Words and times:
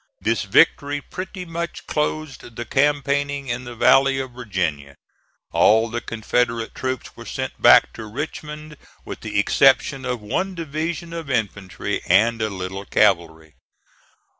This 0.19 0.45
victory 0.45 0.99
pretty 0.99 1.45
much 1.45 1.85
closed 1.85 2.55
the 2.55 2.65
campaigning 2.65 3.49
in 3.49 3.65
the 3.65 3.75
Valley 3.75 4.17
of 4.17 4.31
Virginia. 4.31 4.95
All 5.51 5.91
the 5.91 6.01
Confederate 6.01 6.73
troops 6.73 7.15
were 7.15 7.23
sent 7.27 7.61
back 7.61 7.93
to 7.93 8.05
Richmond 8.07 8.77
with 9.05 9.19
the 9.19 9.37
exception 9.39 10.03
of 10.03 10.19
one 10.19 10.55
division 10.55 11.13
of 11.13 11.29
infantry 11.29 12.01
and 12.07 12.41
a 12.41 12.49
little 12.49 12.83
cavalry. 12.85 13.53